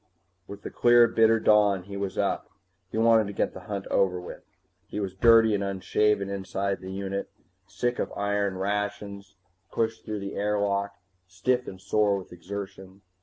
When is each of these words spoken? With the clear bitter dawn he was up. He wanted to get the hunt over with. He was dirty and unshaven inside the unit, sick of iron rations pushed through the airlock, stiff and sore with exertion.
With 0.47 0.63
the 0.63 0.71
clear 0.71 1.07
bitter 1.07 1.39
dawn 1.39 1.83
he 1.83 1.95
was 1.95 2.17
up. 2.17 2.49
He 2.89 2.97
wanted 2.97 3.27
to 3.27 3.33
get 3.33 3.53
the 3.53 3.59
hunt 3.69 3.85
over 3.91 4.19
with. 4.19 4.41
He 4.87 4.99
was 4.99 5.13
dirty 5.13 5.53
and 5.53 5.63
unshaven 5.63 6.27
inside 6.27 6.81
the 6.81 6.91
unit, 6.91 7.29
sick 7.67 7.99
of 7.99 8.11
iron 8.13 8.57
rations 8.57 9.35
pushed 9.71 10.03
through 10.03 10.21
the 10.21 10.33
airlock, 10.33 10.95
stiff 11.27 11.67
and 11.67 11.79
sore 11.79 12.17
with 12.17 12.33
exertion. 12.33 13.03